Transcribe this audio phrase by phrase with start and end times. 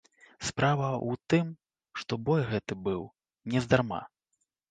[0.47, 1.51] Справа ў тым,
[2.01, 3.05] што бой гэты быў
[3.57, 4.01] нездарма.